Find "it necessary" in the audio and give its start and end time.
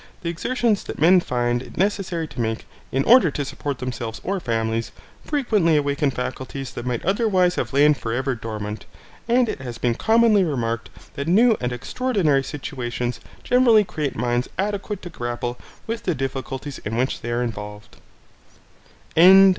1.61-2.27